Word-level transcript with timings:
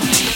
Just 0.00 0.27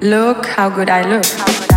Look 0.00 0.46
how 0.46 0.68
good 0.68 0.90
I 0.90 1.02
look. 1.02 1.73